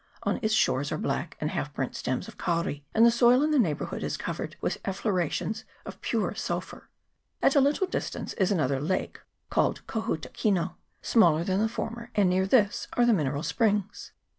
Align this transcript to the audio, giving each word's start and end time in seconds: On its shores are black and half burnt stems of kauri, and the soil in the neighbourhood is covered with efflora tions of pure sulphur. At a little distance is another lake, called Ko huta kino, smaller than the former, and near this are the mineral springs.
On 0.23 0.39
its 0.41 0.55
shores 0.55 0.91
are 0.91 0.97
black 0.97 1.37
and 1.39 1.51
half 1.51 1.71
burnt 1.75 1.95
stems 1.95 2.27
of 2.27 2.35
kauri, 2.35 2.83
and 2.91 3.05
the 3.05 3.11
soil 3.11 3.43
in 3.43 3.51
the 3.51 3.59
neighbourhood 3.59 4.01
is 4.01 4.17
covered 4.17 4.55
with 4.59 4.81
efflora 4.81 5.29
tions 5.29 5.63
of 5.85 6.01
pure 6.01 6.33
sulphur. 6.33 6.89
At 7.39 7.55
a 7.55 7.61
little 7.61 7.85
distance 7.85 8.33
is 8.33 8.51
another 8.51 8.79
lake, 8.81 9.19
called 9.51 9.85
Ko 9.85 10.01
huta 10.01 10.29
kino, 10.33 10.75
smaller 11.03 11.43
than 11.43 11.59
the 11.59 11.69
former, 11.69 12.09
and 12.15 12.31
near 12.31 12.47
this 12.47 12.87
are 12.93 13.05
the 13.05 13.13
mineral 13.13 13.43
springs. 13.43 14.11